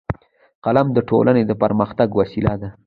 قلم 0.65 0.87
د 0.93 0.97
ټولنې 1.09 1.43
د 1.45 1.51
پرمختګ 1.61 2.09
وسیله 2.19 2.53
ده 2.61 2.69